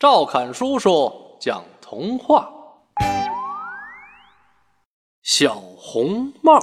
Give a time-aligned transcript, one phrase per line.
[0.00, 2.50] 赵侃叔叔讲童话：
[5.22, 6.58] 小红帽。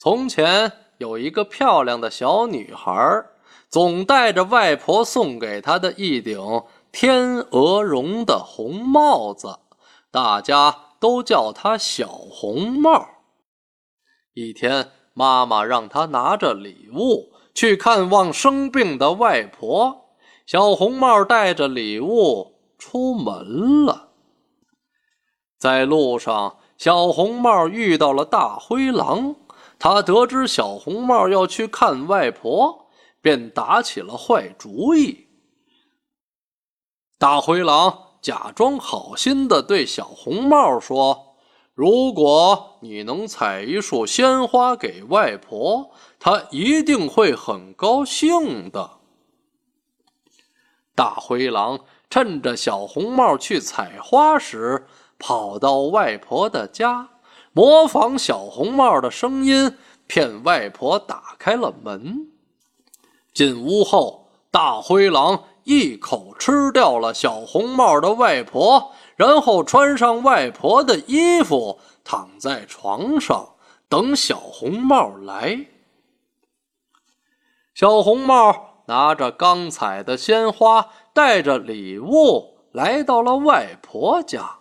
[0.00, 3.24] 从前有一个漂亮的小女孩，
[3.68, 9.60] 总戴着外婆送给她的一顶天鹅绒的红帽子，
[10.10, 13.06] 大家都叫她小红帽。
[14.34, 20.07] 一天，妈妈让她拿着礼物去看望生病的外婆。
[20.48, 24.08] 小红帽带着礼物出门了，
[25.58, 29.36] 在路上，小红帽遇到了大灰狼。
[29.78, 32.86] 他得知小红帽要去看外婆，
[33.20, 35.28] 便打起了坏主意。
[37.18, 41.36] 大灰狼假装好心的对小红帽说
[41.76, 48.92] ：“如果你能采一束鲜花给外婆，她一定会很高兴的。”
[50.98, 51.78] 大灰狼
[52.10, 54.84] 趁着小红帽去采花时，
[55.16, 57.08] 跑到外婆的家，
[57.52, 62.26] 模仿小红帽的声音，骗外婆打开了门。
[63.32, 73.50] 进屋后，大灰狼一口吃掉了小红帽的外婆，然后穿上外婆的衣服，躺在床上
[73.88, 75.64] 等小红帽来。
[77.72, 78.67] 小红帽。
[78.88, 84.60] 拿着刚采的鲜花，带着礼物来到了外婆家。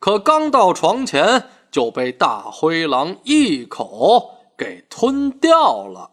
[0.00, 6.10] 可刚到床前，就被大灰狼一口给吞掉了。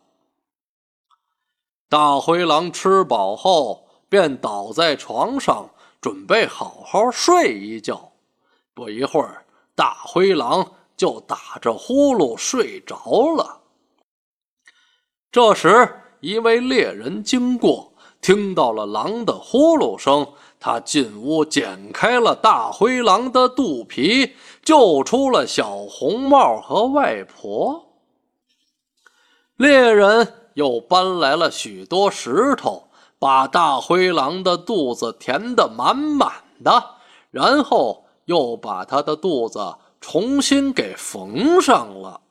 [1.89, 8.11] 大灰狼吃饱后，便倒在床上，准备好好睡一觉。
[8.75, 12.95] 不一会儿，大灰狼就打着呼噜睡着
[13.35, 13.61] 了。
[15.31, 20.27] 这时，一位猎人经过，听到了狼的呼噜声，
[20.59, 24.33] 他进屋剪开了大灰狼的肚皮，
[24.63, 27.85] 救出了小红帽和外婆。
[29.57, 32.87] 猎人又搬来了许多石头，
[33.19, 36.31] 把大灰狼的肚子填得满满
[36.63, 36.95] 的，
[37.29, 42.21] 然后又把他的肚子重新给缝上了。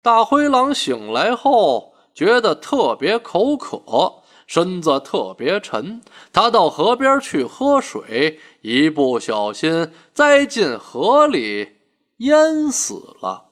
[0.00, 1.89] 大灰狼醒来后。
[2.14, 11.68] 觉得特别口渴，身子特别沉，他到河边去喝水，一不小心栽进河里，
[12.18, 13.49] 淹死了。